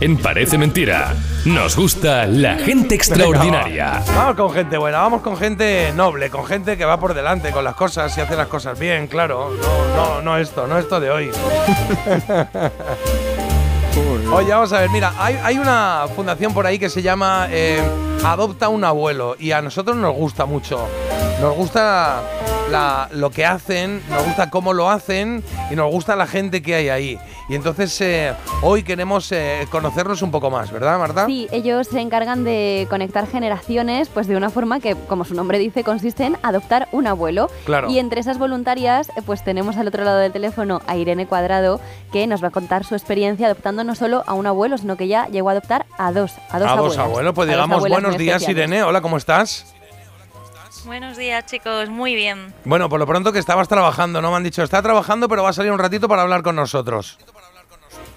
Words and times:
En 0.00 0.16
Parece 0.18 0.58
Mentira, 0.58 1.14
nos 1.44 1.76
gusta 1.76 2.26
la 2.26 2.56
gente 2.56 2.94
extraordinaria. 2.96 4.02
Vamos 4.14 4.34
con 4.36 4.50
gente 4.52 4.76
buena, 4.76 4.98
vamos 4.98 5.22
con 5.22 5.36
gente 5.36 5.92
noble, 5.94 6.30
con 6.30 6.44
gente 6.44 6.76
que 6.76 6.84
va 6.84 6.98
por 6.98 7.14
delante 7.14 7.50
con 7.52 7.62
las 7.64 7.74
cosas 7.74 8.16
y 8.18 8.20
hace 8.20 8.34
las 8.36 8.48
cosas 8.48 8.78
bien, 8.78 9.06
claro. 9.06 9.50
No, 9.96 9.96
no, 9.96 10.22
no 10.22 10.36
esto, 10.36 10.66
no 10.66 10.78
esto 10.78 10.98
de 11.00 11.10
hoy. 11.10 11.30
Oye, 14.32 14.50
vamos 14.50 14.72
a 14.72 14.80
ver, 14.80 14.90
mira, 14.90 15.12
hay, 15.18 15.38
hay 15.42 15.58
una 15.58 16.06
fundación 16.16 16.52
por 16.52 16.66
ahí 16.66 16.78
que 16.80 16.90
se 16.90 17.00
llama 17.02 17.46
eh, 17.50 17.80
Adopta 18.24 18.68
un 18.68 18.82
abuelo 18.84 19.36
y 19.38 19.52
a 19.52 19.62
nosotros 19.62 19.96
nos 19.96 20.14
gusta 20.14 20.44
mucho. 20.46 20.88
Nos 21.40 21.54
gusta 21.54 22.22
la- 22.70 23.08
lo 23.12 23.30
que 23.30 23.46
hacen, 23.46 24.02
nos 24.10 24.24
gusta 24.24 24.50
cómo 24.50 24.72
lo 24.72 24.90
hacen 24.90 25.44
y 25.70 25.76
nos 25.76 25.90
gusta 25.92 26.16
la 26.16 26.26
gente 26.26 26.60
que 26.62 26.74
hay 26.74 26.88
ahí. 26.88 27.18
Y 27.48 27.54
entonces 27.54 28.00
eh, 28.00 28.32
hoy 28.62 28.82
queremos 28.82 29.30
eh, 29.30 29.66
conocerlos 29.70 30.22
un 30.22 30.30
poco 30.30 30.50
más, 30.50 30.70
¿verdad, 30.72 30.98
Marta? 30.98 31.26
Sí, 31.26 31.46
ellos 31.52 31.88
se 31.88 32.00
encargan 32.00 32.42
de 32.42 32.86
conectar 32.88 33.26
generaciones 33.26 34.08
pues 34.08 34.26
de 34.26 34.36
una 34.36 34.48
forma 34.48 34.80
que, 34.80 34.94
como 34.94 35.26
su 35.26 35.34
nombre 35.34 35.58
dice, 35.58 35.84
consiste 35.84 36.24
en 36.24 36.38
adoptar 36.42 36.88
un 36.92 37.06
abuelo. 37.06 37.50
Claro. 37.66 37.90
Y 37.90 37.98
entre 37.98 38.20
esas 38.20 38.38
voluntarias, 38.38 39.10
eh, 39.10 39.22
pues 39.26 39.44
tenemos 39.44 39.76
al 39.76 39.88
otro 39.88 40.04
lado 40.04 40.18
del 40.18 40.32
teléfono 40.32 40.80
a 40.86 40.96
Irene 40.96 41.26
Cuadrado, 41.26 41.80
que 42.12 42.26
nos 42.26 42.42
va 42.42 42.48
a 42.48 42.50
contar 42.50 42.84
su 42.84 42.94
experiencia 42.94 43.46
adoptando 43.46 43.84
no 43.84 43.94
solo 43.94 44.24
a 44.26 44.32
un 44.32 44.46
abuelo, 44.46 44.78
sino 44.78 44.96
que 44.96 45.06
ya 45.06 45.26
llegó 45.26 45.50
a 45.50 45.52
adoptar 45.52 45.84
a 45.98 46.12
dos, 46.12 46.32
a 46.50 46.58
dos 46.58 46.68
a 46.68 46.72
abuelos. 46.72 46.96
dos 46.96 47.04
abuelos, 47.04 47.34
pues 47.34 47.48
digamos 47.48 47.80
buenos 47.80 48.16
días, 48.16 48.42
especiales. 48.42 48.68
Irene. 48.68 48.82
Hola, 48.84 49.02
¿cómo 49.02 49.18
estás? 49.18 49.74
Buenos 50.86 51.16
días, 51.16 51.46
chicos. 51.46 51.88
Muy 51.88 52.14
bien. 52.14 52.52
Bueno, 52.64 52.90
por 52.90 53.00
lo 53.00 53.06
pronto 53.06 53.32
que 53.32 53.38
estabas 53.38 53.68
trabajando, 53.68 54.20
¿no? 54.20 54.30
Me 54.30 54.36
han 54.36 54.44
dicho, 54.44 54.62
está 54.62 54.82
trabajando, 54.82 55.28
pero 55.28 55.42
va 55.42 55.48
a 55.48 55.52
salir 55.54 55.72
un 55.72 55.78
ratito 55.78 56.08
para 56.08 56.22
hablar 56.22 56.42
con 56.42 56.56
nosotros. 56.56 57.18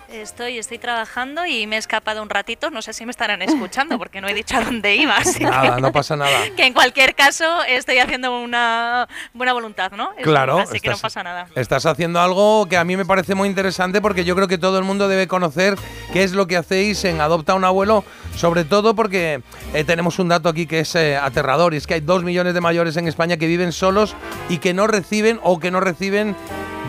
Estoy, 0.10 0.58
estoy 0.58 0.78
trabajando 0.78 1.46
y 1.46 1.68
me 1.68 1.76
he 1.76 1.80
escapado 1.80 2.24
un 2.24 2.30
ratito. 2.30 2.70
No 2.70 2.82
sé 2.82 2.94
si 2.94 3.06
me 3.06 3.12
estarán 3.12 3.42
escuchando 3.42 3.98
porque 3.98 4.22
no 4.22 4.30
he 4.30 4.34
dicho 4.34 4.56
a 4.56 4.62
dónde 4.62 4.96
iba. 4.96 5.18
así 5.18 5.44
Nada, 5.44 5.76
que- 5.76 5.82
no 5.82 5.92
pasa 5.92 6.16
nada. 6.16 6.40
Que 6.56 6.66
en 6.66 6.74
cualquier 6.74 7.14
caso 7.14 7.64
estoy 7.64 8.00
haciendo 8.00 8.40
una 8.42 9.08
buena 9.34 9.52
voluntad, 9.52 9.92
¿no? 9.92 10.12
Claro, 10.24 10.60
Así 10.60 10.80
que 10.80 10.90
no 10.90 10.98
pasa 10.98 11.24
nada. 11.24 11.48
Estás 11.56 11.86
haciendo 11.86 12.22
algo 12.22 12.68
que 12.68 12.78
a 12.78 12.86
mí 12.86 12.96
me 12.96 13.06
parece 13.06 13.36
muy 13.36 13.50
interesante 13.50 14.00
porque 14.02 14.24
yo 14.24 14.34
creo 14.36 14.48
que 14.48 14.58
todo 14.58 14.78
el 14.80 14.86
mundo 14.86 15.10
debe 15.10 15.28
conocer 15.28 15.76
qué 16.14 16.24
es 16.24 16.32
lo 16.32 16.48
que 16.48 16.56
hacéis 16.56 17.04
en 17.04 17.20
Adopta 17.20 17.54
un 17.54 17.66
Abuelo, 17.66 18.06
sobre 18.36 18.64
todo 18.64 18.96
porque 18.96 19.42
eh, 19.74 19.84
tenemos 19.84 20.20
un 20.20 20.30
dato 20.30 20.48
aquí 20.48 20.68
que 20.68 20.80
es 20.80 20.96
eh, 20.96 21.18
aterrador 21.18 21.74
y 21.74 21.78
es 21.78 21.86
que 21.88 21.96
hay 21.96 22.02
dos 22.02 22.24
millones 22.24 22.54
de 22.54 22.62
mayores 22.62 22.96
en 22.96 23.08
España 23.10 23.36
que 23.36 23.48
viven 23.48 23.74
solos 23.74 24.16
y 24.48 24.60
que 24.60 24.74
no 24.74 24.88
reciben 24.88 25.40
o 25.44 25.60
que 25.60 25.70
no 25.70 25.82
reciben 25.82 26.36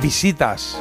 visitas. 0.01 0.81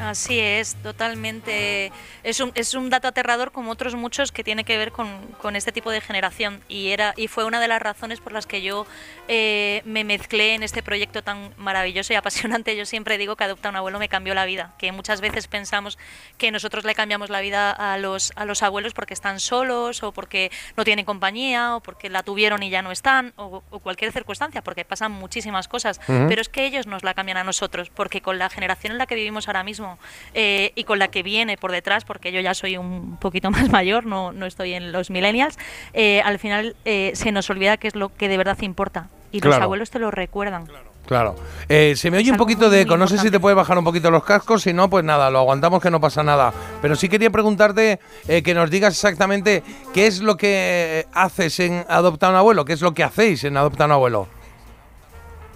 Así 0.00 0.38
es, 0.38 0.76
totalmente. 0.76 1.92
Es 2.22 2.40
un, 2.40 2.52
es 2.54 2.74
un 2.74 2.88
dato 2.90 3.08
aterrador 3.08 3.52
como 3.52 3.72
otros 3.72 3.94
muchos 3.94 4.32
que 4.32 4.44
tiene 4.44 4.64
que 4.64 4.76
ver 4.76 4.92
con, 4.92 5.08
con 5.40 5.56
este 5.56 5.72
tipo 5.72 5.90
de 5.90 6.00
generación 6.00 6.60
y 6.68 6.88
era 6.90 7.14
y 7.16 7.28
fue 7.28 7.44
una 7.44 7.60
de 7.60 7.68
las 7.68 7.82
razones 7.82 8.20
por 8.20 8.32
las 8.32 8.46
que 8.46 8.62
yo 8.62 8.86
eh, 9.26 9.82
me 9.84 10.04
mezclé 10.04 10.54
en 10.54 10.62
este 10.62 10.82
proyecto 10.82 11.22
tan 11.22 11.52
maravilloso 11.56 12.12
y 12.12 12.16
apasionante. 12.16 12.76
Yo 12.76 12.86
siempre 12.86 13.18
digo 13.18 13.36
que 13.36 13.44
adopta 13.44 13.68
un 13.70 13.76
abuelo 13.76 13.98
me 13.98 14.08
cambió 14.08 14.34
la 14.34 14.44
vida, 14.44 14.74
que 14.78 14.92
muchas 14.92 15.20
veces 15.20 15.48
pensamos 15.48 15.98
que 16.36 16.50
nosotros 16.50 16.84
le 16.84 16.94
cambiamos 16.94 17.30
la 17.30 17.40
vida 17.40 17.70
a 17.70 17.98
los 17.98 18.32
a 18.36 18.44
los 18.44 18.62
abuelos 18.62 18.94
porque 18.94 19.14
están 19.14 19.40
solos 19.40 20.02
o 20.02 20.12
porque 20.12 20.50
no 20.76 20.84
tienen 20.84 21.04
compañía 21.04 21.76
o 21.76 21.80
porque 21.80 22.08
la 22.08 22.22
tuvieron 22.22 22.62
y 22.62 22.70
ya 22.70 22.82
no 22.82 22.92
están 22.92 23.32
o, 23.36 23.62
o 23.70 23.78
cualquier 23.80 24.12
circunstancia, 24.12 24.62
porque 24.62 24.84
pasan 24.84 25.12
muchísimas 25.12 25.66
cosas. 25.66 25.98
Ujú. 26.08 26.26
Pero 26.28 26.40
es 26.40 26.48
que 26.48 26.66
ellos 26.66 26.86
nos 26.86 27.02
la 27.02 27.14
cambian 27.14 27.38
a 27.38 27.44
nosotros, 27.44 27.90
porque 27.90 28.20
con 28.20 28.38
la 28.38 28.48
generación 28.50 28.92
en 28.92 28.98
la 28.98 29.06
que 29.06 29.14
vivimos 29.14 29.48
ahora 29.48 29.64
mismo 29.64 29.87
eh, 30.34 30.72
y 30.74 30.84
con 30.84 30.98
la 30.98 31.08
que 31.08 31.22
viene 31.22 31.56
por 31.56 31.72
detrás, 31.72 32.04
porque 32.04 32.32
yo 32.32 32.40
ya 32.40 32.54
soy 32.54 32.76
un 32.76 33.16
poquito 33.16 33.50
más 33.52 33.70
mayor, 33.70 34.06
no, 34.06 34.32
no 34.32 34.46
estoy 34.46 34.74
en 34.74 34.92
los 34.92 35.10
millennials, 35.10 35.58
eh, 35.94 36.20
al 36.22 36.38
final 36.38 36.76
eh, 36.84 37.12
se 37.14 37.32
nos 37.32 37.48
olvida 37.50 37.76
qué 37.76 37.88
es 37.88 37.94
lo 37.94 38.14
que 38.14 38.28
de 38.28 38.36
verdad 38.36 38.58
importa. 38.60 39.08
Y 39.30 39.40
los 39.40 39.56
abuelos 39.56 39.90
te 39.90 39.98
lo 39.98 40.10
recuerdan. 40.10 40.66
Claro. 41.08 41.36
Eh, 41.70 41.94
se 41.96 42.10
me 42.10 42.18
oye 42.18 42.30
un 42.30 42.36
poquito 42.36 42.68
de 42.68 42.82
eco. 42.82 42.98
No 42.98 43.08
sé 43.08 43.16
si 43.16 43.30
te 43.30 43.40
puedes 43.40 43.56
bajar 43.56 43.78
un 43.78 43.84
poquito 43.84 44.10
los 44.10 44.24
cascos. 44.24 44.62
Si 44.62 44.74
no, 44.74 44.90
pues 44.90 45.04
nada, 45.04 45.30
lo 45.30 45.38
aguantamos 45.38 45.82
que 45.82 45.90
no 45.90 46.02
pasa 46.02 46.22
nada. 46.22 46.52
Pero 46.82 46.96
sí 46.96 47.08
quería 47.08 47.30
preguntarte 47.30 47.98
eh, 48.28 48.42
que 48.42 48.52
nos 48.52 48.70
digas 48.70 48.92
exactamente 48.92 49.62
qué 49.94 50.06
es 50.06 50.20
lo 50.20 50.36
que 50.36 51.06
haces 51.14 51.60
en 51.60 51.86
Adopta 51.88 52.28
un 52.28 52.34
Abuelo. 52.34 52.66
¿Qué 52.66 52.74
es 52.74 52.82
lo 52.82 52.92
que 52.92 53.04
hacéis 53.04 53.44
en 53.44 53.56
Adopta 53.56 53.86
un 53.86 53.92
Abuelo? 53.92 54.28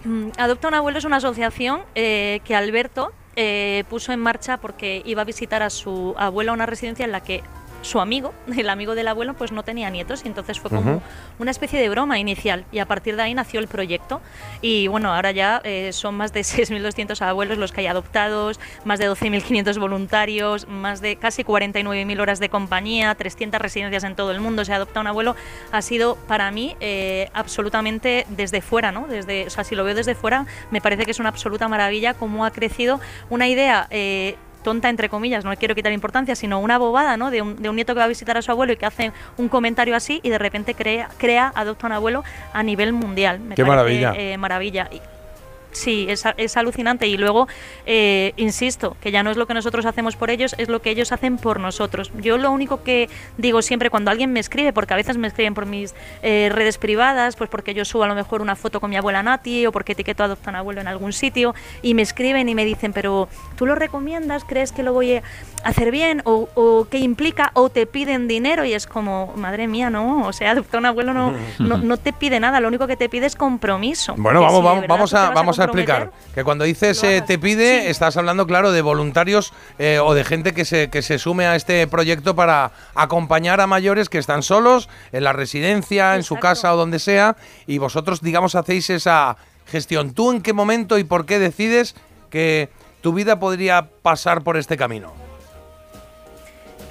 Mm, 0.04 0.28
Adopta 0.38 0.68
un 0.68 0.74
abuelo 0.74 0.98
es 0.98 1.04
una 1.04 1.18
asociación 1.18 1.82
eh, 1.94 2.40
que 2.44 2.56
Alberto 2.56 3.12
eh, 3.36 3.84
puso 3.88 4.12
en 4.12 4.20
marcha 4.20 4.58
porque 4.58 5.02
iba 5.04 5.22
a 5.22 5.24
visitar 5.24 5.62
a 5.62 5.70
su 5.70 6.14
abuelo 6.18 6.52
a 6.52 6.54
una 6.54 6.66
residencia 6.66 7.04
en 7.04 7.12
la 7.12 7.22
que 7.22 7.42
su 7.82 8.00
amigo, 8.00 8.32
el 8.56 8.68
amigo 8.70 8.94
del 8.94 9.08
abuelo, 9.08 9.34
pues 9.34 9.52
no 9.52 9.62
tenía 9.62 9.90
nietos 9.90 10.22
y 10.24 10.28
entonces 10.28 10.58
fue 10.58 10.70
como 10.70 11.02
una 11.38 11.50
especie 11.50 11.80
de 11.80 11.88
broma 11.88 12.18
inicial. 12.18 12.64
Y 12.72 12.78
a 12.78 12.86
partir 12.86 13.16
de 13.16 13.22
ahí 13.22 13.34
nació 13.34 13.60
el 13.60 13.68
proyecto. 13.68 14.20
Y 14.60 14.88
bueno, 14.88 15.12
ahora 15.12 15.30
ya 15.32 15.60
eh, 15.64 15.92
son 15.92 16.16
más 16.16 16.32
de 16.32 16.40
6.200 16.42 17.20
abuelos 17.22 17.58
los 17.58 17.72
que 17.72 17.80
hay 17.80 17.86
adoptados, 17.86 18.58
más 18.84 18.98
de 18.98 19.10
12.500 19.10 19.78
voluntarios, 19.78 20.66
más 20.68 21.00
de 21.00 21.16
casi 21.16 21.44
49.000 21.44 22.20
horas 22.20 22.40
de 22.40 22.48
compañía, 22.48 23.14
300 23.14 23.60
residencias 23.60 24.04
en 24.04 24.16
todo 24.16 24.30
el 24.30 24.40
mundo, 24.40 24.64
se 24.64 24.72
adopta 24.72 25.00
un 25.00 25.06
abuelo, 25.06 25.36
ha 25.70 25.82
sido 25.82 26.16
para 26.26 26.50
mí 26.50 26.76
eh, 26.80 27.28
absolutamente 27.34 28.26
desde 28.28 28.60
fuera, 28.60 28.92
¿no? 28.92 29.06
Desde, 29.06 29.46
o 29.46 29.50
sea, 29.50 29.64
si 29.64 29.74
lo 29.74 29.84
veo 29.84 29.94
desde 29.94 30.14
fuera, 30.14 30.46
me 30.70 30.80
parece 30.80 31.04
que 31.04 31.10
es 31.10 31.18
una 31.18 31.28
absoluta 31.28 31.68
maravilla 31.68 32.14
cómo 32.14 32.44
ha 32.44 32.50
crecido 32.50 33.00
una 33.30 33.48
idea 33.48 33.86
eh, 33.90 34.36
tonta 34.62 34.88
entre 34.88 35.08
comillas, 35.08 35.44
no 35.44 35.50
le 35.50 35.56
quiero 35.56 35.74
quitar 35.74 35.92
importancia, 35.92 36.34
sino 36.34 36.58
una 36.60 36.78
bobada, 36.78 37.16
¿no? 37.16 37.30
De 37.30 37.42
un, 37.42 37.60
de 37.60 37.68
un 37.68 37.76
nieto 37.76 37.94
que 37.94 37.98
va 37.98 38.04
a 38.04 38.08
visitar 38.08 38.36
a 38.36 38.42
su 38.42 38.50
abuelo 38.50 38.72
y 38.72 38.76
que 38.76 38.86
hace 38.86 39.12
un 39.36 39.48
comentario 39.48 39.94
así 39.96 40.20
y 40.22 40.30
de 40.30 40.38
repente 40.38 40.74
crea, 40.74 41.08
crea 41.18 41.52
adopta 41.54 41.86
un 41.86 41.92
abuelo 41.92 42.24
a 42.52 42.62
nivel 42.62 42.92
mundial. 42.92 43.40
Me 43.40 43.54
Qué 43.54 43.64
parece, 43.64 43.76
maravilla. 44.00 44.12
eh, 44.16 44.36
maravilla. 44.38 44.88
Y- 44.92 45.00
Sí, 45.72 46.06
es, 46.08 46.26
a- 46.26 46.34
es 46.36 46.56
alucinante. 46.56 47.06
Y 47.06 47.16
luego, 47.16 47.48
eh, 47.86 48.32
insisto, 48.36 48.96
que 49.00 49.10
ya 49.10 49.22
no 49.22 49.30
es 49.30 49.36
lo 49.36 49.46
que 49.46 49.54
nosotros 49.54 49.86
hacemos 49.86 50.16
por 50.16 50.30
ellos, 50.30 50.54
es 50.58 50.68
lo 50.68 50.82
que 50.82 50.90
ellos 50.90 51.12
hacen 51.12 51.38
por 51.38 51.58
nosotros. 51.60 52.12
Yo 52.20 52.38
lo 52.38 52.50
único 52.50 52.82
que 52.82 53.08
digo 53.38 53.62
siempre 53.62 53.90
cuando 53.90 54.10
alguien 54.10 54.32
me 54.32 54.40
escribe, 54.40 54.72
porque 54.72 54.94
a 54.94 54.96
veces 54.96 55.16
me 55.16 55.28
escriben 55.28 55.54
por 55.54 55.66
mis 55.66 55.94
eh, 56.22 56.50
redes 56.52 56.78
privadas, 56.78 57.36
pues 57.36 57.48
porque 57.50 57.74
yo 57.74 57.84
subo 57.84 58.04
a 58.04 58.06
lo 58.06 58.14
mejor 58.14 58.42
una 58.42 58.54
foto 58.56 58.80
con 58.80 58.90
mi 58.90 58.96
abuela 58.96 59.22
Nati 59.22 59.66
o 59.66 59.72
porque 59.72 59.92
etiqueto 59.92 60.22
a 60.22 60.26
Adopta 60.26 60.50
un 60.50 60.56
Abuelo 60.56 60.80
en 60.80 60.88
algún 60.88 61.12
sitio, 61.12 61.54
y 61.82 61.94
me 61.94 62.02
escriben 62.02 62.48
y 62.48 62.54
me 62.54 62.64
dicen, 62.64 62.92
pero 62.92 63.28
¿tú 63.56 63.66
lo 63.66 63.74
recomiendas? 63.74 64.44
¿Crees 64.44 64.72
que 64.72 64.82
lo 64.82 64.92
voy 64.92 65.14
a 65.16 65.22
hacer 65.64 65.90
bien? 65.90 66.20
¿O, 66.24 66.48
o 66.54 66.86
qué 66.90 66.98
implica? 66.98 67.50
¿O 67.54 67.70
te 67.70 67.86
piden 67.86 68.28
dinero? 68.28 68.64
Y 68.64 68.74
es 68.74 68.86
como, 68.86 69.32
madre 69.36 69.66
mía, 69.68 69.88
no. 69.90 70.26
O 70.26 70.32
sea, 70.32 70.50
Adopta 70.50 70.78
un 70.78 70.86
Abuelo 70.86 71.14
no, 71.14 71.32
no, 71.58 71.78
no 71.78 71.96
te 71.96 72.12
pide 72.12 72.38
nada, 72.40 72.60
lo 72.60 72.68
único 72.68 72.86
que 72.86 72.96
te 72.96 73.08
pide 73.08 73.26
es 73.26 73.36
compromiso. 73.36 74.14
Bueno, 74.18 74.88
vamos, 74.88 75.10
si 75.10 75.16
a, 75.16 75.30
vamos 75.30 75.58
a 75.60 75.61
explicar 75.64 76.12
que 76.34 76.44
cuando 76.44 76.64
dices 76.64 77.02
eh, 77.04 77.22
te 77.26 77.38
pide, 77.38 77.82
Sí. 77.82 77.88
estás 77.88 78.16
hablando, 78.16 78.46
claro, 78.46 78.72
de 78.72 78.82
voluntarios 78.82 79.52
eh, 79.78 79.98
o 79.98 80.14
de 80.14 80.24
gente 80.24 80.52
que 80.52 80.64
se, 80.64 80.90
que 80.90 81.02
se 81.02 81.18
sume 81.18 81.46
a 81.46 81.56
este 81.56 81.86
proyecto 81.86 82.34
para 82.34 82.72
acompañar 82.94 83.60
a 83.60 83.66
mayores 83.66 84.08
que 84.08 84.18
están 84.18 84.42
solos 84.42 84.88
en 85.12 85.24
la 85.24 85.32
residencia, 85.32 86.16
en 86.16 86.22
su 86.22 86.36
casa 86.36 86.74
o 86.74 86.76
donde 86.76 86.98
sea, 86.98 87.36
y 87.66 87.78
vosotros, 87.78 88.20
digamos, 88.20 88.54
hacéis 88.54 88.90
esa 88.90 89.36
gestión. 89.66 90.12
¿Tú 90.12 90.30
en 90.30 90.42
qué 90.42 90.52
momento 90.52 90.98
y 90.98 91.04
por 91.04 91.26
qué 91.26 91.38
decides 91.38 91.94
que 92.30 92.68
tu 93.00 93.12
vida 93.12 93.38
podría 93.38 93.88
pasar 94.02 94.42
por 94.42 94.56
este 94.56 94.76
camino? 94.76 95.21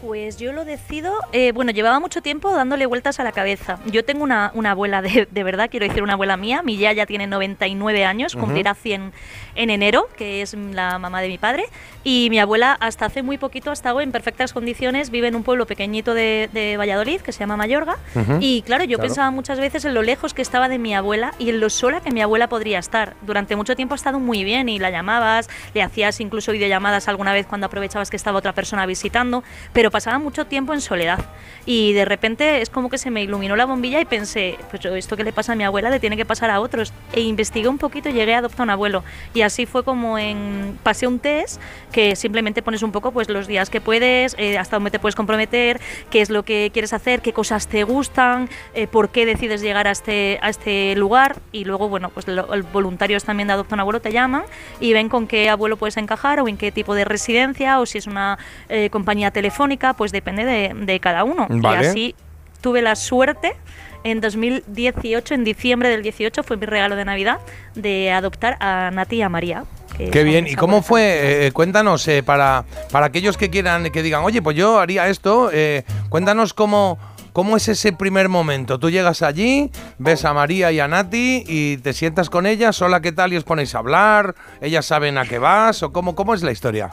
Pues 0.01 0.37
yo 0.37 0.51
lo 0.51 0.65
decido, 0.65 1.13
eh, 1.31 1.51
bueno, 1.51 1.71
llevaba 1.71 1.99
mucho 1.99 2.23
tiempo 2.23 2.51
dándole 2.51 2.87
vueltas 2.87 3.19
a 3.19 3.23
la 3.23 3.31
cabeza. 3.31 3.77
Yo 3.85 4.03
tengo 4.03 4.23
una, 4.23 4.49
una 4.55 4.71
abuela 4.71 5.03
de, 5.03 5.27
de 5.29 5.43
verdad, 5.43 5.69
quiero 5.69 5.85
decir 5.87 6.01
una 6.01 6.13
abuela 6.13 6.37
mía, 6.37 6.63
mi 6.63 6.75
ya 6.77 6.91
ya 6.91 7.05
tiene 7.05 7.27
99 7.27 8.03
años, 8.03 8.33
Ujú. 8.33 8.45
cumplirá 8.45 8.73
100 8.73 9.13
en 9.53 9.69
enero, 9.69 10.09
que 10.17 10.41
es 10.41 10.55
la 10.55 10.97
mamá 10.97 11.21
de 11.21 11.27
mi 11.27 11.37
padre, 11.37 11.65
y 12.03 12.29
mi 12.31 12.39
abuela 12.39 12.75
hasta 12.79 13.05
hace 13.05 13.21
muy 13.21 13.37
poquito 13.37 13.69
ha 13.69 13.73
estado 13.73 14.01
en 14.01 14.11
perfectas 14.11 14.53
condiciones, 14.53 15.11
vive 15.11 15.27
en 15.27 15.35
un 15.35 15.43
pueblo 15.43 15.67
pequeñito 15.67 16.15
de, 16.15 16.49
de 16.51 16.77
Valladolid 16.77 17.21
que 17.21 17.31
se 17.31 17.39
llama 17.41 17.55
Mayorga, 17.55 17.97
Ujú. 18.15 18.37
y 18.39 18.63
claro, 18.63 18.83
yo 18.85 18.97
Claro. 18.97 19.07
pensaba 19.07 19.29
muchas 19.29 19.59
veces 19.59 19.85
en 19.85 19.93
lo 19.93 20.01
lejos 20.01 20.33
que 20.33 20.41
estaba 20.41 20.67
de 20.67 20.79
mi 20.79 20.95
abuela 20.95 21.33
y 21.37 21.49
en 21.51 21.59
lo 21.59 21.69
sola 21.69 22.01
que 22.01 22.09
mi 22.09 22.21
abuela 22.21 22.49
podría 22.49 22.79
estar. 22.79 23.13
Durante 23.21 23.55
mucho 23.55 23.75
tiempo 23.75 23.93
ha 23.93 23.97
estado 23.97 24.19
muy 24.19 24.43
bien 24.43 24.67
y 24.67 24.79
la 24.79 24.89
llamabas, 24.89 25.47
le 25.75 25.83
hacías 25.83 26.19
incluso 26.21 26.51
videollamadas 26.53 27.07
alguna 27.07 27.33
vez 27.33 27.45
cuando 27.45 27.67
aprovechabas 27.67 28.09
que 28.09 28.15
estaba 28.17 28.39
otra 28.39 28.53
persona 28.53 28.87
visitando, 28.87 29.43
pero 29.73 29.90
pasaba 29.91 30.17
mucho 30.17 30.45
tiempo 30.45 30.73
en 30.73 30.81
soledad. 30.81 31.19
Y 31.67 31.93
de 31.93 32.05
repente 32.05 32.61
es 32.61 32.71
como 32.71 32.89
que 32.89 32.97
se 32.97 33.11
me 33.11 33.21
iluminó 33.21 33.55
la 33.55 33.65
bombilla 33.65 34.01
y 34.01 34.05
pensé, 34.05 34.57
pues 34.71 34.83
esto 34.85 35.15
que 35.15 35.23
le 35.23 35.31
pasa 35.31 35.53
a 35.53 35.55
mi 35.55 35.63
abuela 35.63 35.91
le 35.91 35.99
tiene 35.99 36.17
que 36.17 36.25
pasar 36.25 36.49
a 36.49 36.59
otros. 36.59 36.91
E 37.13 37.21
investigué 37.21 37.67
un 37.67 37.77
poquito 37.77 38.09
y 38.09 38.13
llegué 38.13 38.33
a 38.33 38.39
adoptar 38.39 38.63
un 38.63 38.71
abuelo. 38.71 39.03
Y 39.35 39.41
así 39.41 39.67
fue 39.67 39.83
como 39.83 40.17
en 40.17 40.79
pasé 40.81 41.05
un 41.05 41.19
test 41.19 41.61
que 41.91 42.15
simplemente 42.15 42.63
pones 42.63 42.81
un 42.81 42.91
poco 42.91 43.11
pues 43.11 43.29
los 43.29 43.45
días 43.45 43.69
que 43.69 43.79
puedes, 43.81 44.35
eh, 44.39 44.57
hasta 44.57 44.77
dónde 44.77 44.89
te 44.89 44.97
puedes 44.97 45.15
comprometer, 45.15 45.79
qué 46.09 46.21
es 46.21 46.29
lo 46.31 46.43
que 46.43 46.71
quieres 46.73 46.93
hacer, 46.93 47.21
qué 47.21 47.31
cosas 47.33 47.67
te 47.67 47.83
gustan, 47.83 48.49
eh, 48.73 48.87
por 48.87 49.09
qué 49.09 49.25
decides 49.27 49.61
llegar 49.61 49.87
a 49.87 49.91
este, 49.91 50.39
a 50.41 50.49
este 50.49 50.95
lugar. 50.95 51.37
Y 51.51 51.65
luego, 51.65 51.89
bueno, 51.89 52.09
pues 52.09 52.27
lo- 52.27 52.53
el 52.53 52.63
voluntarios 52.63 53.23
también 53.23 53.47
de 53.47 53.53
Adopta 53.53 53.75
un 53.75 53.81
Abuelo 53.81 53.99
te 54.01 54.11
llaman 54.11 54.43
y 54.79 54.93
ven 54.93 55.09
con 55.09 55.27
qué 55.27 55.49
abuelo 55.49 55.77
puedes 55.77 55.97
encajar 55.97 56.39
o 56.39 56.47
en 56.47 56.57
qué 56.57 56.71
tipo 56.71 56.95
de 56.95 57.05
residencia 57.05 57.79
o 57.79 57.85
si 57.85 57.97
es 57.99 58.07
una 58.07 58.37
eh, 58.69 58.89
compañía 58.89 59.31
telefónica, 59.31 59.80
pues 59.95 60.11
depende 60.11 60.45
de, 60.45 60.73
de 60.73 60.99
cada 60.99 61.23
uno. 61.23 61.47
Vale. 61.49 61.83
Y 61.83 61.89
así 61.89 62.15
tuve 62.61 62.81
la 62.81 62.95
suerte 62.95 63.55
en 64.03 64.21
2018, 64.21 65.33
en 65.33 65.43
diciembre 65.43 65.89
del 65.89 66.01
18, 66.01 66.43
fue 66.43 66.57
mi 66.57 66.65
regalo 66.65 66.95
de 66.95 67.05
Navidad, 67.05 67.39
de 67.75 68.11
adoptar 68.11 68.57
a 68.59 68.89
Nati 68.91 69.17
y 69.17 69.21
a 69.21 69.29
María. 69.29 69.63
que 69.95 70.09
Qué 70.09 70.23
bien. 70.23 70.47
¿Y 70.47 70.55
cómo 70.55 70.81
fue? 70.81 71.03
adoptivas. 71.11 71.45
Eh, 71.45 71.51
cuéntanos, 71.51 72.07
eh, 72.07 72.23
para, 72.23 72.65
para 72.91 73.07
aquellos 73.07 73.37
que 73.37 73.49
quieran, 73.49 73.91
que 73.91 74.01
digan, 74.01 74.23
oye, 74.23 74.41
pues 74.41 74.57
yo 74.57 74.79
haría 74.79 75.07
esto, 75.07 75.49
eh, 75.53 75.83
cuéntanos 76.09 76.53
cómo, 76.53 76.97
cómo 77.33 77.57
es 77.57 77.67
ese 77.67 77.93
primer 77.93 78.27
momento. 78.29 78.79
Tú 78.79 78.89
llegas 78.89 79.21
allí, 79.21 79.69
ves 79.99 80.25
a 80.25 80.33
María 80.33 80.71
y 80.71 80.79
a 80.79 80.87
Nati 80.87 81.43
y 81.47 81.77
te 81.77 81.93
sientas 81.93 82.29
con 82.29 82.47
ellas, 82.47 82.81
hola, 82.81 83.01
¿qué 83.01 83.11
tal? 83.11 83.33
Y 83.33 83.37
os 83.37 83.43
ponéis 83.43 83.75
a 83.75 83.79
hablar, 83.79 84.35
ellas 84.61 84.85
saben 84.85 85.17
a 85.17 85.25
qué 85.25 85.37
vas, 85.37 85.83
o 85.83 85.91
cómo, 85.91 86.15
cómo 86.15 86.33
es 86.33 86.41
la 86.41 86.51
historia. 86.51 86.91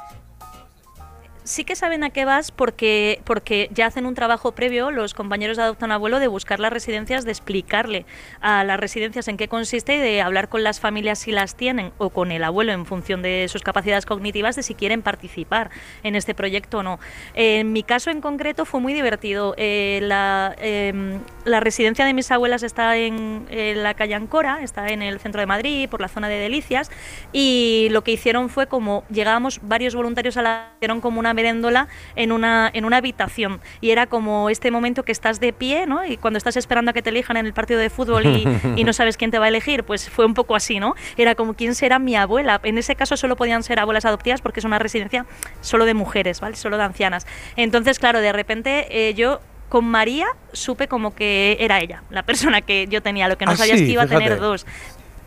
Sí 1.48 1.64
que 1.64 1.76
saben 1.76 2.04
a 2.04 2.10
qué 2.10 2.26
vas 2.26 2.50
porque, 2.50 3.22
porque 3.24 3.70
ya 3.72 3.86
hacen 3.86 4.04
un 4.04 4.14
trabajo 4.14 4.52
previo 4.52 4.90
los 4.90 5.14
compañeros 5.14 5.56
de 5.56 5.62
Adopta 5.62 5.86
un 5.86 5.92
Abuelo 5.92 6.20
de 6.20 6.28
buscar 6.28 6.60
las 6.60 6.70
residencias, 6.70 7.24
de 7.24 7.30
explicarle 7.30 8.04
a 8.42 8.64
las 8.64 8.78
residencias 8.78 9.28
en 9.28 9.38
qué 9.38 9.48
consiste 9.48 9.96
y 9.96 9.98
de 9.98 10.20
hablar 10.20 10.50
con 10.50 10.62
las 10.62 10.78
familias 10.78 11.20
si 11.20 11.32
las 11.32 11.54
tienen 11.54 11.92
o 11.96 12.10
con 12.10 12.32
el 12.32 12.44
abuelo 12.44 12.72
en 12.72 12.84
función 12.84 13.22
de 13.22 13.46
sus 13.48 13.62
capacidades 13.62 14.04
cognitivas 14.04 14.56
de 14.56 14.62
si 14.62 14.74
quieren 14.74 15.00
participar 15.00 15.70
en 16.02 16.16
este 16.16 16.34
proyecto 16.34 16.80
o 16.80 16.82
no. 16.82 17.00
En 17.32 17.72
mi 17.72 17.82
caso 17.82 18.10
en 18.10 18.20
concreto 18.20 18.66
fue 18.66 18.80
muy 18.80 18.92
divertido. 18.92 19.54
Eh, 19.56 20.00
la, 20.02 20.54
em, 20.58 21.18
la 21.46 21.60
residencia 21.60 22.04
de 22.04 22.12
mis 22.12 22.30
abuelas 22.30 22.62
está 22.62 22.98
en, 22.98 23.46
en 23.48 23.82
la 23.82 23.94
calle 23.94 24.14
Ancora, 24.14 24.62
está 24.62 24.88
en 24.88 25.00
el 25.00 25.18
centro 25.18 25.40
de 25.40 25.46
Madrid, 25.46 25.88
por 25.88 26.02
la 26.02 26.08
zona 26.08 26.28
de 26.28 26.36
Delicias, 26.36 26.90
y 27.32 27.88
lo 27.90 28.04
que 28.04 28.12
hicieron 28.12 28.50
fue 28.50 28.66
como 28.66 29.04
llegábamos 29.08 29.60
varios 29.62 29.94
voluntarios 29.94 30.36
a 30.36 30.42
la 30.42 30.72
hicieron 30.76 31.00
como 31.00 31.18
una 31.18 31.37
meréndola 31.38 31.86
en 32.16 32.32
una 32.32 32.68
en 32.72 32.84
una 32.84 32.96
habitación 32.96 33.60
y 33.80 33.90
era 33.90 34.06
como 34.06 34.50
este 34.50 34.70
momento 34.72 35.04
que 35.04 35.12
estás 35.12 35.38
de 35.38 35.52
pie, 35.52 35.86
¿no? 35.86 36.04
Y 36.04 36.16
cuando 36.16 36.36
estás 36.38 36.56
esperando 36.56 36.90
a 36.90 36.94
que 36.94 37.00
te 37.02 37.10
elijan 37.10 37.36
en 37.36 37.46
el 37.46 37.52
partido 37.52 37.78
de 37.78 37.90
fútbol 37.90 38.26
y, 38.26 38.44
y 38.76 38.82
no 38.84 38.92
sabes 38.92 39.16
quién 39.16 39.30
te 39.30 39.38
va 39.38 39.44
a 39.44 39.48
elegir, 39.48 39.84
pues 39.84 40.10
fue 40.10 40.26
un 40.26 40.34
poco 40.34 40.56
así, 40.56 40.80
¿no? 40.80 40.94
Era 41.16 41.36
como 41.36 41.54
quién 41.54 41.74
será 41.76 41.98
mi 42.00 42.16
abuela. 42.16 42.60
En 42.64 42.76
ese 42.76 42.96
caso 42.96 43.16
solo 43.16 43.36
podían 43.36 43.62
ser 43.62 43.78
abuelas 43.78 44.04
adoptivas 44.04 44.40
porque 44.40 44.58
es 44.58 44.64
una 44.64 44.80
residencia 44.80 45.26
solo 45.60 45.84
de 45.84 45.94
mujeres, 45.94 46.40
¿vale? 46.40 46.56
Solo 46.56 46.76
de 46.76 46.82
ancianas. 46.84 47.24
Entonces, 47.56 47.98
claro, 48.00 48.20
de 48.20 48.32
repente 48.32 48.86
eh, 48.90 49.14
yo 49.14 49.40
con 49.68 49.84
María 49.84 50.26
supe 50.52 50.88
como 50.88 51.14
que 51.14 51.56
era 51.60 51.78
ella, 51.80 52.02
la 52.10 52.22
persona 52.22 52.62
que 52.62 52.86
yo 52.88 53.02
tenía, 53.02 53.28
lo 53.28 53.36
que 53.38 53.44
no 53.44 53.52
Ah, 53.52 53.56
sabía 53.56 53.74
es 53.74 53.80
sí, 53.80 53.86
que 53.86 53.92
iba 53.92 54.02
a 54.02 54.06
tener 54.06 54.22
fíjate. 54.24 54.40
dos. 54.40 54.66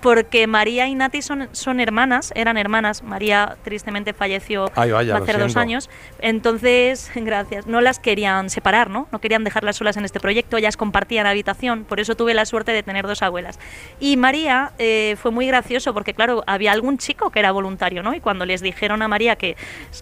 Porque 0.01 0.47
María 0.47 0.87
y 0.87 0.95
Nati 0.95 1.21
son, 1.21 1.49
son 1.51 1.79
hermanas, 1.79 2.31
eran 2.35 2.57
hermanas. 2.57 3.03
María 3.03 3.57
tristemente 3.63 4.13
falleció 4.13 4.71
Ay, 4.75 4.91
vaya, 4.91 5.17
lo 5.17 5.23
hace 5.23 5.37
dos 5.37 5.55
años. 5.55 5.89
Entonces, 6.19 7.11
gracias, 7.15 7.67
no 7.67 7.81
las 7.81 7.99
querían 7.99 8.49
separar, 8.49 8.89
¿no? 8.89 9.07
No 9.11 9.19
querían 9.19 9.43
dejarlas 9.43 9.75
solas 9.75 9.97
en 9.97 10.05
este 10.05 10.19
proyecto, 10.19 10.57
ellas 10.57 10.77
compartían 10.77 11.27
habitación, 11.27 11.83
por 11.83 11.99
eso 11.99 12.15
tuve 12.15 12.33
la 12.33 12.45
suerte 12.45 12.71
de 12.71 12.83
tener 12.83 13.05
dos 13.05 13.21
abuelas. 13.21 13.59
Y 13.99 14.17
María 14.17 14.71
eh, 14.79 15.15
fue 15.21 15.31
muy 15.31 15.47
gracioso 15.47 15.93
porque, 15.93 16.13
claro, 16.13 16.43
había 16.47 16.71
algún 16.71 16.97
chico 16.97 17.29
que 17.29 17.39
era 17.39 17.51
voluntario, 17.51 18.03
¿no? 18.03 18.13
Y 18.13 18.19
cuando 18.19 18.45
les 18.45 18.61
dijeron 18.61 19.01
a 19.01 19.07
María 19.07 19.35
que, 19.35 19.55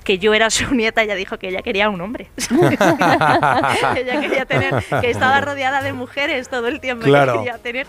que 0.03 0.17
yo 0.17 0.33
era 0.33 0.49
su 0.49 0.73
nieta, 0.75 1.03
ella 1.03 1.15
dijo 1.15 1.37
que 1.37 1.49
ella 1.49 1.61
quería 1.61 1.89
un 1.89 2.01
hombre. 2.01 2.29
ella 2.51 4.21
quería 4.21 4.45
tener, 4.45 4.83
que 5.01 5.09
estaba 5.09 5.41
rodeada 5.41 5.81
de 5.81 5.93
mujeres 5.93 6.49
todo 6.49 6.67
el 6.67 6.79
tiempo. 6.79 7.05
Claro. 7.05 7.33
que 7.33 7.39
quería 7.39 7.57
tener 7.57 7.87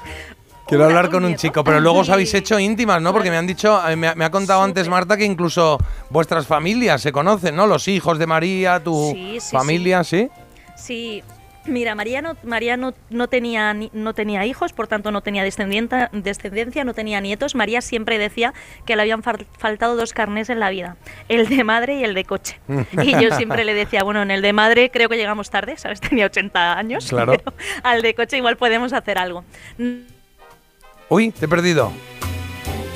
Quiero 0.70 0.84
hablar 0.86 1.10
con 1.10 1.24
un 1.26 1.36
chico, 1.36 1.62
pero 1.62 1.80
luego 1.80 1.98
os 1.98 2.08
habéis 2.08 2.32
hecho 2.32 2.58
íntimas, 2.58 3.02
¿no? 3.02 3.12
Porque 3.12 3.30
me 3.30 3.36
han 3.36 3.46
dicho, 3.46 3.78
eh, 3.88 3.96
me, 3.96 4.08
ha- 4.08 4.14
me 4.14 4.24
ha 4.24 4.30
contado 4.30 4.62
antes. 4.62 4.88
Marta 4.88 5.16
que 5.16 5.24
incluso 5.24 5.76
vuestras 6.08 6.46
familias 6.46 7.02
se 7.02 7.12
conocen, 7.12 7.54
¿no? 7.56 7.66
Los 7.66 7.88
hijos 7.88 8.18
de 8.18 8.26
María, 8.26 8.82
tu 8.82 9.10
Sí, 9.12 9.38
sí, 9.40 9.50
familia, 9.56 10.02
¿sí? 10.04 10.28
Sí, 10.76 11.22
mira, 11.66 11.94
María 11.94 12.22
no, 12.22 12.36
María 12.42 12.76
no, 12.78 12.94
no 13.10 13.28
tenía, 13.28 13.74
no 13.92 14.14
tenía 14.14 14.46
hijos, 14.46 14.72
por 14.72 14.86
tanto 14.88 15.10
no 15.10 15.20
tenía 15.20 15.42
descendencia, 15.44 16.84
no 16.84 16.94
tenía 16.94 17.20
nietos. 17.20 17.54
María 17.54 17.80
siempre 17.82 18.18
decía 18.18 18.54
que 18.86 18.96
le 18.96 19.02
habían 19.02 19.22
fal- 19.22 19.46
faltado 19.58 19.94
dos 19.96 20.12
carnés 20.12 20.48
en 20.50 20.58
la 20.60 20.70
vida, 20.70 20.96
el 21.28 21.48
de 21.48 21.62
madre 21.64 21.96
y 21.98 22.04
el 22.04 22.14
de 22.14 22.24
coche. 22.24 22.58
Y 23.02 23.12
yo 23.22 23.34
siempre 23.36 23.64
le 23.64 23.74
decía, 23.74 24.02
bueno, 24.04 24.22
en 24.22 24.30
el 24.30 24.40
de 24.40 24.52
madre 24.52 24.90
creo 24.90 25.08
que 25.08 25.16
llegamos 25.16 25.50
tarde, 25.50 25.76
¿sabes? 25.76 26.00
Tenía 26.08 26.26
80 26.26 26.78
años, 26.78 27.06
Claro. 27.08 27.32
pero 27.36 27.52
al 27.82 28.02
de 28.02 28.14
coche 28.14 28.36
igual 28.38 28.56
podemos 28.56 28.92
hacer 28.92 29.18
algo. 29.18 29.44
Uy, 31.10 31.30
te 31.32 31.44
he 31.44 31.48
perdido. 31.48 31.92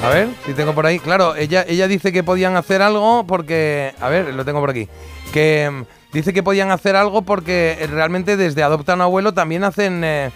A 0.03 0.09
ver, 0.09 0.29
si 0.47 0.55
tengo 0.55 0.75
por 0.75 0.87
ahí. 0.87 0.99
Claro, 0.99 1.35
ella, 1.37 1.65
ella 1.69 1.89
dice 1.89 2.13
que 2.13 2.23
podían 2.23 2.57
hacer 2.57 2.81
algo 2.81 3.27
porque. 3.27 3.93
A 4.01 4.09
ver, 4.09 4.33
lo 4.35 4.45
tengo 4.45 4.61
por 4.61 4.71
aquí. 4.71 4.89
Que 5.33 5.69
mm, 5.71 5.83
dice 6.13 6.33
que 6.33 6.43
podían 6.43 6.71
hacer 6.71 6.95
algo 6.97 7.23
porque 7.23 7.77
eh, 7.81 7.87
realmente 7.87 8.37
desde 8.37 8.63
Adopta 8.63 8.93
a 8.93 8.95
un 8.97 9.03
Abuelo 9.03 9.35
también 9.35 9.65
hacen. 9.65 10.03
eh, 10.05 10.31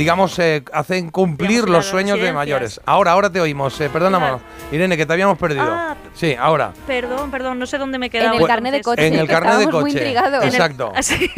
digamos, 0.00 0.38
eh, 0.38 0.64
hacen 0.72 1.10
cumplir 1.10 1.68
los 1.68 1.86
sueños 1.86 2.18
de 2.18 2.32
mayores. 2.32 2.80
Ahora, 2.86 3.12
ahora 3.12 3.30
te 3.30 3.40
oímos. 3.40 3.78
Eh, 3.80 3.88
perdóname, 3.90 4.26
Claro. 4.26 4.40
Irene, 4.72 4.96
que 4.96 5.04
te 5.06 5.12
habíamos 5.12 5.36
perdido. 5.38 5.62
Ah. 5.68 5.94
Sí, 6.14 6.34
ahora. 6.38 6.72
Perdón, 6.86 7.30
perdón, 7.30 7.58
no 7.58 7.66
sé 7.66 7.78
dónde 7.78 7.98
me 7.98 8.06
he 8.06 8.08
En 8.08 8.12
quedado. 8.12 8.38
el 8.38 8.46
carnet 8.46 8.72
de 8.72 8.80
coche. 8.82 9.06
En 9.06 9.14
el 9.14 9.28
carnet 9.28 9.54
de 9.58 9.64
muy 9.66 9.72
coche. 9.72 9.90
intrigados. 9.92 10.42
En 10.42 10.48
el- 10.48 10.54
Exacto. 10.54 10.92
así. 10.96 11.30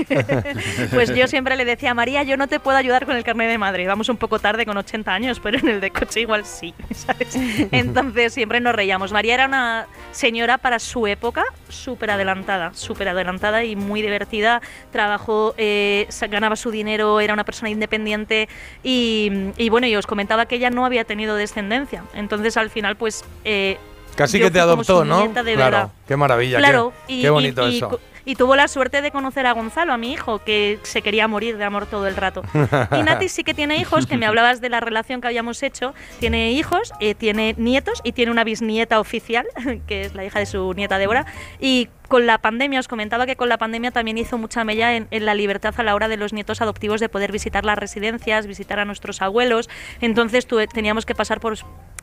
pues 0.92 1.14
yo 1.14 1.26
siempre 1.26 1.56
le 1.56 1.64
decía 1.64 1.90
a 1.90 1.94
María, 1.94 2.22
yo 2.22 2.36
no 2.36 2.46
te 2.48 2.60
puedo 2.60 2.76
ayudar 2.78 3.04
con 3.06 3.16
el 3.16 3.24
carnet 3.24 3.48
de 3.50 3.58
madre. 3.58 3.86
Vamos 3.86 4.08
un 4.08 4.16
poco 4.16 4.38
tarde 4.38 4.64
con 4.66 4.76
80 4.76 5.12
años, 5.12 5.40
pero 5.40 5.58
en 5.58 5.68
el 5.68 5.80
de 5.80 5.90
coche 5.90 6.20
igual 6.20 6.44
sí, 6.44 6.74
¿sabes? 6.94 7.36
Entonces 7.70 8.32
siempre 8.32 8.60
nos 8.60 8.74
reíamos. 8.74 9.12
María 9.12 9.34
era 9.34 9.46
una 9.46 9.86
señora 10.12 10.58
para 10.58 10.78
su 10.78 11.06
época 11.06 11.44
súper 11.68 12.10
adelantada, 12.10 12.72
súper 12.74 13.08
adelantada 13.08 13.64
y 13.64 13.76
muy 13.76 14.02
divertida. 14.02 14.60
Trabajó, 14.90 15.54
eh, 15.56 16.06
sa- 16.08 16.26
ganaba 16.26 16.56
su 16.56 16.70
dinero, 16.70 17.20
era 17.20 17.34
una 17.34 17.44
persona 17.44 17.70
independiente 17.70 18.48
y, 18.82 19.30
y 19.56 19.68
bueno, 19.68 19.86
y 19.86 19.96
os 19.96 20.06
comentaba 20.06 20.46
que 20.46 20.56
ella 20.56 20.70
no 20.70 20.84
había 20.84 21.04
tenido 21.04 21.36
descendencia. 21.36 22.04
Entonces 22.14 22.56
al 22.56 22.70
final 22.70 22.96
pues... 22.96 23.24
eh, 23.44 23.78
Casi 24.16 24.38
yo 24.38 24.46
que 24.46 24.50
te 24.50 24.60
adoptó, 24.60 25.04
¿no? 25.04 25.20
nieta 25.20 25.42
de 25.42 25.54
claro. 25.54 25.76
verdad. 25.76 25.92
Qué 26.06 26.16
maravilla. 26.16 26.58
Claro, 26.58 26.92
qué, 27.06 27.12
y, 27.14 27.22
qué 27.22 27.30
bonito 27.30 27.68
y- 27.68 27.76
eso. 27.76 28.00
y 28.24 28.34
tuvo 28.36 28.54
la 28.56 28.68
suerte 28.68 29.00
de 29.02 29.10
conocer 29.10 29.46
a 29.46 29.52
Gonzalo, 29.52 29.92
a 29.92 29.96
mi 29.96 30.12
hijo, 30.12 30.38
que 30.44 30.78
se 30.82 31.00
quería 31.02 31.26
morir 31.28 31.56
de 31.56 31.64
amor 31.64 31.86
todo 31.86 32.06
el 32.06 32.14
rato. 32.16 32.42
Y 32.92 33.02
Nati 33.02 33.28
sí 33.28 33.42
que 33.44 33.54
tiene 33.54 33.76
hijos, 33.78 34.06
que 34.06 34.16
me 34.16 34.26
hablabas 34.26 34.60
de 34.60 34.68
la 34.68 34.80
relación 34.80 35.20
que 35.20 35.28
habíamos 35.28 35.62
hecho. 35.62 35.94
Tiene 36.20 36.52
hijos, 36.52 36.92
eh, 37.00 37.14
tiene 37.14 37.54
nietos 37.56 38.00
y 38.04 38.12
tiene 38.12 38.30
una 38.30 38.44
bisnieta 38.44 39.00
oficial, 39.00 39.46
que 39.86 40.02
es 40.02 40.14
la 40.14 40.24
hija 40.24 40.38
de 40.38 40.46
su 40.46 40.72
nieta 40.74 40.98
Débora. 40.98 41.24
Y 41.58 41.88
con 42.08 42.26
la 42.26 42.36
pandemia, 42.38 42.78
os 42.78 42.88
comentaba 42.88 43.24
que 43.24 43.36
con 43.36 43.48
la 43.48 43.56
pandemia 43.56 43.90
también 43.90 44.18
hizo 44.18 44.36
mucha 44.36 44.62
mella 44.64 44.94
en, 44.94 45.08
en 45.10 45.24
la 45.24 45.34
libertad 45.34 45.72
a 45.78 45.82
la 45.82 45.94
hora 45.94 46.08
de 46.08 46.18
los 46.18 46.34
nietos 46.34 46.60
adoptivos 46.60 47.00
de 47.00 47.08
poder 47.08 47.32
visitar 47.32 47.64
las 47.64 47.78
residencias, 47.78 48.46
visitar 48.46 48.78
a 48.78 48.84
nuestros 48.84 49.22
abuelos. 49.22 49.70
Entonces 50.02 50.46
tuve- 50.46 50.66
teníamos 50.68 51.06
que 51.06 51.14
pasar 51.14 51.40
por, 51.40 51.56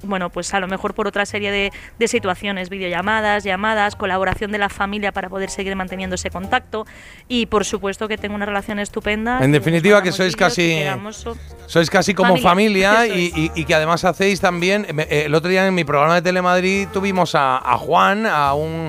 bueno, 0.04 0.30
pues 0.30 0.54
a 0.54 0.60
lo 0.60 0.68
mejor 0.68 0.94
por 0.94 1.08
otra 1.08 1.26
serie 1.26 1.52
de, 1.52 1.72
de 1.98 2.08
situaciones, 2.08 2.70
videollamadas, 2.70 3.44
llamadas, 3.44 3.96
colaboración 3.96 4.52
de 4.52 4.58
la 4.58 4.70
familia 4.70 5.12
para 5.12 5.30
poder 5.30 5.50
seguir 5.50 5.76
manteniendo 5.76 6.16
ese 6.16 6.30
contacto. 6.30 6.86
Y 7.28 7.46
por 7.48 7.66
supuesto 7.66 8.08
que 8.08 8.18
tengo 8.18 8.36
una 8.36 8.46
relación 8.46 8.80
estupenda. 8.80 9.44
En 9.44 9.52
definitiva, 9.52 10.02
que 10.02 10.12
sois 10.12 10.36
casi- 10.36 10.84
so- 11.12 11.38
Sois 11.68 11.90
casi 11.90 12.14
como 12.14 12.38
familia, 12.38 12.94
Familia, 12.94 13.16
y, 13.16 13.32
y- 13.36 13.52
y 13.62 13.66
que 13.66 13.76
además 13.76 14.04
hacéis 14.06 14.42
también. 14.42 14.86
eh, 14.98 15.24
El 15.26 15.36
otro 15.36 15.50
día 15.50 15.68
en 15.68 15.76
mi 15.76 15.84
programa 15.84 16.16
de 16.16 16.22
Telemadrid 16.24 16.88
tuvimos 16.90 17.36
a, 17.36 17.58
a 17.58 17.78
Juan, 17.78 18.26
a 18.26 18.54
un, 18.54 18.88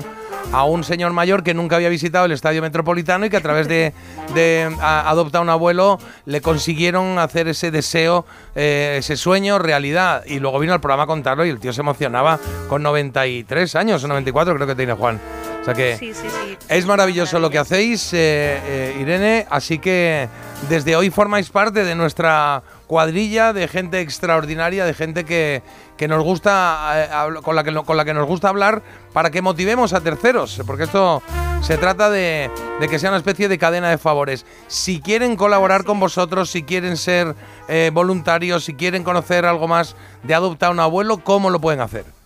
a 0.53 0.63
un 0.65 0.83
señor 0.83 1.13
mayor 1.13 1.43
que 1.43 1.53
nunca 1.53 1.77
había 1.77 1.89
visitado 1.89 2.25
el 2.25 2.31
estadio 2.33 2.61
metropolitano 2.61 3.25
y 3.25 3.29
que 3.29 3.37
a 3.37 3.41
través 3.41 3.67
de, 3.67 3.93
de 4.33 4.75
a- 4.81 5.09
Adopta 5.09 5.37
a 5.37 5.41
un 5.41 5.49
abuelo 5.49 5.97
le 6.25 6.41
consiguieron 6.41 7.19
hacer 7.19 7.47
ese 7.47 7.71
deseo, 7.71 8.25
eh, 8.55 8.95
ese 8.99 9.15
sueño, 9.17 9.59
realidad. 9.59 10.23
Y 10.25 10.39
luego 10.39 10.59
vino 10.59 10.73
al 10.73 10.81
programa 10.81 11.03
a 11.03 11.07
contarlo 11.07 11.45
y 11.45 11.49
el 11.49 11.59
tío 11.59 11.71
se 11.73 11.81
emocionaba 11.81 12.39
con 12.67 12.83
93 12.83 13.75
años 13.75 14.03
o 14.03 14.07
94, 14.07 14.55
creo 14.55 14.67
que 14.67 14.75
tiene 14.75 14.93
Juan. 14.93 15.19
O 15.61 15.65
sea 15.65 15.73
que. 15.73 15.95
Sí, 15.97 16.13
sí, 16.13 16.27
sí. 16.29 16.57
Es 16.67 16.85
maravilloso 16.85 17.39
lo 17.39 17.49
que 17.49 17.59
hacéis, 17.59 18.11
eh, 18.13 18.59
eh, 18.65 18.97
Irene, 18.99 19.45
así 19.49 19.79
que 19.79 20.27
desde 20.69 20.95
hoy 20.95 21.09
formáis 21.11 21.49
parte 21.49 21.83
de 21.83 21.95
nuestra 21.95 22.61
cuadrilla 22.91 23.53
de 23.53 23.69
gente 23.69 24.01
extraordinaria, 24.01 24.83
de 24.83 24.93
gente 24.93 25.23
que, 25.23 25.63
que 25.95 26.09
nos 26.09 26.21
gusta, 26.25 26.91
eh, 26.93 27.41
con, 27.41 27.55
la 27.55 27.63
que, 27.63 27.73
con 27.73 27.95
la 27.95 28.03
que 28.03 28.13
nos 28.13 28.27
gusta 28.27 28.49
hablar 28.49 28.83
para 29.13 29.31
que 29.31 29.41
motivemos 29.41 29.93
a 29.93 30.01
terceros, 30.01 30.61
porque 30.67 30.83
esto 30.83 31.23
se 31.61 31.77
trata 31.77 32.09
de, 32.09 32.51
de 32.81 32.87
que 32.89 32.99
sea 32.99 33.11
una 33.11 33.19
especie 33.19 33.47
de 33.47 33.57
cadena 33.57 33.89
de 33.89 33.97
favores. 33.97 34.45
Si 34.67 34.99
quieren 34.99 35.37
colaborar 35.37 35.85
con 35.85 36.01
vosotros, 36.01 36.49
si 36.49 36.63
quieren 36.63 36.97
ser 36.97 37.33
eh, 37.69 37.91
voluntarios, 37.93 38.65
si 38.65 38.73
quieren 38.73 39.05
conocer 39.05 39.45
algo 39.45 39.69
más 39.69 39.95
de 40.23 40.35
Adopta 40.35 40.69
un 40.69 40.81
Abuelo, 40.81 41.23
¿cómo 41.23 41.49
lo 41.49 41.61
pueden 41.61 41.79
hacer? 41.79 42.20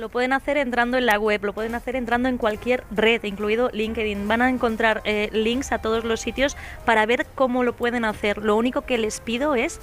Lo 0.00 0.08
pueden 0.08 0.32
hacer 0.32 0.56
entrando 0.56 0.96
en 0.96 1.04
la 1.04 1.18
web, 1.18 1.44
lo 1.44 1.52
pueden 1.52 1.74
hacer 1.74 1.94
entrando 1.94 2.30
en 2.30 2.38
cualquier 2.38 2.84
red, 2.90 3.22
incluido 3.22 3.68
LinkedIn. 3.70 4.26
Van 4.26 4.40
a 4.40 4.48
encontrar 4.48 5.02
eh, 5.04 5.28
links 5.34 5.72
a 5.72 5.78
todos 5.78 6.04
los 6.04 6.20
sitios 6.20 6.56
para 6.86 7.04
ver 7.04 7.26
cómo 7.34 7.64
lo 7.64 7.74
pueden 7.74 8.06
hacer. 8.06 8.38
Lo 8.38 8.56
único 8.56 8.80
que 8.80 8.96
les 8.96 9.20
pido 9.20 9.54
es 9.54 9.78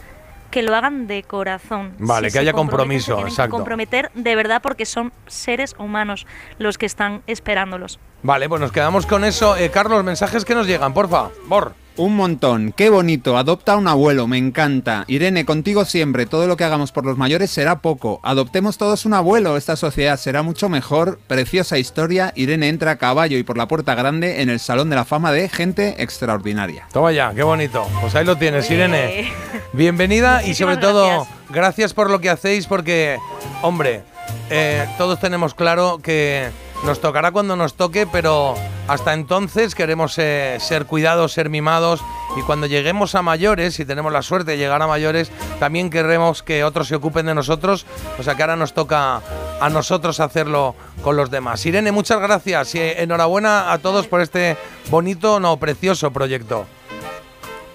que 0.49 0.63
lo 0.63 0.75
hagan 0.75 1.05
de 1.05 1.21
corazón. 1.21 1.93
Vale, 1.99 2.31
que 2.31 2.39
haya 2.39 2.53
compromiso, 2.53 3.27
exacto. 3.27 3.55
comprometer 3.55 4.09
de 4.15 4.35
verdad 4.35 4.59
porque 4.59 4.87
son 4.87 5.13
seres 5.27 5.75
humanos 5.77 6.25
los 6.57 6.79
que 6.79 6.87
están 6.87 7.21
esperándolos. 7.27 7.99
Vale, 8.23 8.49
pues 8.49 8.59
nos 8.59 8.71
quedamos 8.71 9.05
con 9.05 9.23
eso. 9.23 9.55
Eh, 9.55 9.69
Carlos, 9.69 10.03
mensajes 10.03 10.45
que 10.45 10.55
nos 10.55 10.65
llegan, 10.65 10.95
porfa. 10.95 11.29
Bor. 11.45 11.73
Un 11.97 12.15
montón, 12.15 12.73
qué 12.77 12.91
bonito, 12.91 13.39
adopta 13.39 13.75
un 13.75 13.87
abuelo, 13.87 14.27
me 14.27 14.37
encanta. 14.37 15.03
Irene, 15.07 15.45
contigo 15.45 15.83
siempre, 15.83 16.27
todo 16.27 16.45
lo 16.45 16.55
que 16.55 16.63
hagamos 16.63 16.91
por 16.91 17.03
los 17.07 17.17
mayores 17.17 17.49
será 17.49 17.79
poco. 17.79 18.19
Adoptemos 18.21 18.77
todos 18.77 19.07
un 19.07 19.15
abuelo, 19.15 19.57
esta 19.57 19.75
sociedad 19.75 20.15
será 20.19 20.43
mucho 20.43 20.69
mejor. 20.69 21.17
Preciosa 21.25 21.79
historia, 21.79 22.33
Irene 22.35 22.69
entra 22.69 22.91
a 22.91 22.95
caballo 22.97 23.39
y 23.39 23.43
por 23.43 23.57
la 23.57 23.67
puerta 23.67 23.95
grande 23.95 24.43
en 24.43 24.49
el 24.49 24.59
Salón 24.59 24.91
de 24.91 24.95
la 24.95 25.05
Fama 25.05 25.31
de 25.31 25.49
Gente 25.49 25.95
Extraordinaria. 25.97 26.87
Toma 26.93 27.11
ya, 27.13 27.33
qué 27.33 27.41
bonito. 27.41 27.87
Pues 27.99 28.13
ahí 28.13 28.25
lo 28.25 28.35
tienes, 28.35 28.69
Irene. 28.69 29.31
Bienvenida 29.73 30.43
y 30.45 30.53
sobre 30.53 30.77
todo, 30.77 31.27
gracias. 31.49 31.95
por 31.95 32.11
lo 32.11 32.21
que 32.21 32.29
hacéis 32.29 32.67
porque, 32.67 33.17
hombre, 33.63 34.03
eh, 34.51 34.85
todos 34.99 35.19
tenemos 35.19 35.55
claro 35.55 35.97
que 36.03 36.51
nos 36.85 37.01
tocará 37.01 37.31
cuando 37.31 37.55
nos 37.55 37.73
toque, 37.73 38.05
pero 38.05 38.53
hasta 38.87 39.13
entonces 39.13 39.75
queremos 39.75 40.17
eh, 40.17 40.57
ser 40.59 40.85
cuidados, 40.85 41.33
ser 41.33 41.49
mimados 41.49 42.01
y 42.37 42.41
cuando 42.41 42.67
lleguemos 42.67 43.15
a 43.15 43.21
mayores, 43.21 43.75
si 43.75 43.85
tenemos 43.85 44.11
la 44.11 44.21
suerte 44.21 44.51
de 44.51 44.57
llegar 44.57 44.81
a 44.81 44.87
mayores, 44.87 45.31
también 45.59 45.89
queremos 45.89 46.43
que 46.43 46.63
otros 46.63 46.87
se 46.87 46.95
ocupen 46.95 47.25
de 47.25 47.35
nosotros, 47.35 47.85
o 48.17 48.23
sea 48.23 48.35
que 48.35 48.43
ahora 48.43 48.55
nos 48.55 48.73
toca 48.73 49.21
a 49.59 49.69
nosotros 49.69 50.19
hacerlo 50.19 50.75
con 51.03 51.15
los 51.17 51.29
demás. 51.29 51.65
Irene, 51.65 51.91
muchas 51.91 52.19
gracias 52.19 52.75
y 52.75 52.79
enhorabuena 52.79 53.71
a 53.71 53.79
todos 53.79 54.07
por 54.07 54.21
este 54.21 54.57
bonito, 54.89 55.39
no, 55.39 55.57
precioso 55.57 56.11
proyecto. 56.11 56.65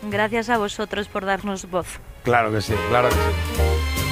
Gracias 0.03 0.49
a 0.49 0.59
vosotros 0.59 1.09
por 1.09 1.25
darnos 1.25 1.71
voz. 1.71 2.01
Claro 2.25 2.51
que 2.53 2.61
sí, 2.61 2.75
claro 2.89 3.09
que 3.09 3.15
sí. 3.15 3.21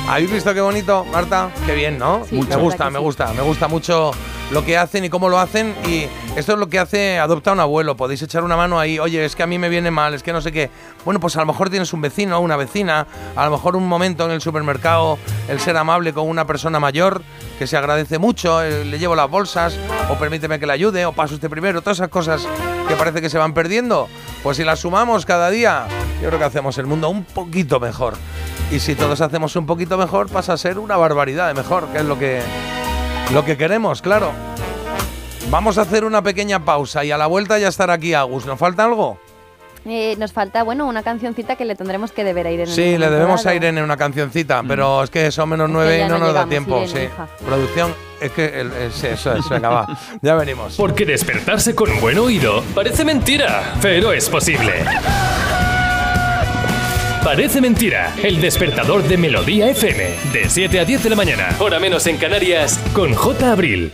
¿Habéis 0.09 0.33
visto 0.33 0.53
qué 0.53 0.61
bonito, 0.61 1.05
Marta? 1.05 1.51
Qué 1.67 1.75
bien, 1.75 1.99
¿no? 1.99 2.23
me 2.31 2.57
gusta, 2.57 2.91
me 2.91 2.99
gusta, 2.99 3.33
me 3.33 3.43
gusta 3.43 3.69
mucho 3.69 4.11
lo 4.51 4.65
que 4.65 4.77
hacen 4.77 5.05
y 5.05 5.11
cómo 5.11 5.29
lo 5.29 5.39
hacen. 5.39 5.75
Y 5.87 6.07
esto 6.37 6.53
es 6.53 6.59
lo 6.59 6.69
que 6.69 6.79
hace 6.79 7.19
Adopta 7.19 7.53
un 7.53 7.61
abuelo. 7.61 7.97
Podéis 7.97 8.23
echar 8.23 8.45
una 8.45 8.57
mano 8.57 8.79
ahí. 8.79 8.99
Oye, 8.99 9.25
es 9.25 9.37
que 9.37 9.43
a 9.43 9.47
mí 9.47 9.59
me 9.59 9.69
viene 9.69 9.91
mal, 9.91 10.15
es 10.15 10.23
que 10.23 10.33
no 10.33 10.41
sé 10.41 10.53
qué. 10.53 10.71
Bueno, 11.05 11.21
pues 11.21 11.37
a 11.37 11.41
lo 11.41 11.47
mejor 11.47 11.71
tienes 11.71 11.93
un 11.93 12.01
vecino 12.01 12.39
o 12.39 12.41
una 12.41 12.57
vecina. 12.57 13.07
A 13.37 13.45
lo 13.45 13.51
mejor 13.53 13.77
un 13.77 13.87
momento 13.87 14.25
en 14.25 14.33
el 14.33 14.41
supermercado, 14.41 15.19
el 15.49 15.61
ser 15.61 15.77
amable 15.77 16.13
con 16.13 16.29
una 16.29 16.47
persona 16.47 16.81
mayor, 16.81 17.23
que 17.59 17.67
se 17.67 17.77
agradece 17.77 18.19
mucho. 18.19 18.63
Eh, 18.63 18.85
le 18.85 18.99
llevo 18.99 19.15
las 19.15 19.31
bolsas, 19.31 19.77
o 20.09 20.15
permíteme 20.15 20.59
que 20.59 20.67
le 20.67 20.73
ayude, 20.73 21.07
o 21.07 21.13
paso 21.13 21.35
usted 21.35 21.49
primero. 21.49 21.81
Todas 21.83 21.99
esas 21.99 22.09
cosas 22.09 22.47
que 22.89 22.97
parece 22.97 23.21
que 23.21 23.31
se 23.31 23.39
van 23.39 23.55
perdiendo. 23.55 24.09
Pues 24.43 24.57
si 24.57 24.65
las 24.65 24.81
sumamos 24.81 25.27
cada 25.27 25.51
día, 25.51 25.87
yo 26.21 26.29
creo 26.29 26.39
que 26.39 26.45
hacemos 26.45 26.77
el 26.79 26.87
mundo 26.87 27.09
un 27.09 27.25
poquito 27.25 27.79
mejor. 27.79 28.15
Y 28.71 28.79
si 28.79 28.95
todos 28.95 29.21
hacemos 29.21 29.57
un 29.57 29.67
poquito 29.67 29.99
mejor, 29.99 30.29
pasa 30.29 30.53
a 30.53 30.57
ser 30.57 30.79
una 30.79 30.97
barbaridad 30.97 31.49
de 31.49 31.55
mejor, 31.55 31.89
que 31.89 31.99
es 31.99 32.05
lo 32.05 32.19
que, 32.19 32.41
lo 33.33 33.45
que 33.45 33.57
queremos, 33.57 34.03
claro. 34.03 34.33
Vamos 35.51 35.79
a 35.79 35.83
hacer 35.83 36.05
una 36.05 36.23
pequeña 36.23 36.65
pausa 36.65 37.05
y 37.05 37.11
a 37.11 37.19
la 37.19 37.27
vuelta 37.27 37.59
ya 37.59 37.69
estará 37.69 37.95
aquí 37.95 38.15
Agus. 38.15 38.47
¿Nos 38.47 38.59
falta 38.59 38.85
algo? 38.85 39.19
Eh, 39.87 40.15
nos 40.19 40.33
falta, 40.33 40.63
bueno, 40.63 40.87
una 40.87 41.03
cancioncita 41.03 41.57
que 41.57 41.65
le 41.65 41.75
tendremos 41.75 42.13
que 42.13 42.23
deber 42.23 42.47
a 42.47 42.51
Irene. 42.51 42.71
Sí, 42.71 42.99
le 42.99 43.09
debemos 43.09 43.47
a 43.47 43.55
Irene 43.55 43.83
una 43.83 43.97
cancioncita, 43.97 44.63
mm. 44.63 44.69
pero 44.69 45.03
es 45.03 45.11
que 45.11 45.33
son 45.33 45.49
menos 45.49 45.71
nueve 45.71 46.05
y 46.05 46.09
no, 46.09 46.19
nos 46.19 46.35
da 46.35 46.47
tiempo. 46.47 46.87
sí. 46.87 47.09
Producción, 47.45 47.95
es 48.21 48.31
que 48.33 48.89
eso 49.03 49.33
es, 49.35 49.49
venga, 49.49 49.87
Ya 50.23 50.35
venimos. 50.35 50.77
Porque 50.77 51.07
despertarse 51.07 51.75
con 51.75 51.91
un 51.91 52.01
buen 52.01 52.19
oído 52.19 52.63
parece 52.75 53.05
mentira, 53.05 53.75
pero 53.81 54.13
es 54.13 54.29
posible. 54.29 54.85
Parece 57.25 57.61
mentira. 57.61 58.15
El 58.23 58.41
despertador 58.41 59.03
de 59.03 59.19
Melodía 59.19 59.69
FM. 59.69 60.11
De 60.33 60.49
7 60.49 60.81
a 60.81 60.85
10 60.87 61.05
de 61.05 61.11
la 61.11 61.17
mañana. 61.17 61.55
Hora 61.59 61.79
menos 61.79 62.07
en 62.07 62.17
Canarias. 62.17 62.81
Con 62.95 63.15
J. 63.15 63.53
Abril. 63.53 63.93